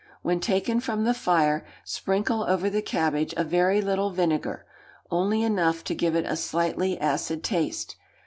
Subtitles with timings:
[0.23, 4.65] When taken from the fire, sprinkle over the cabbage a very little vinegar,
[5.11, 7.97] only enough to give it a slightly acid taste.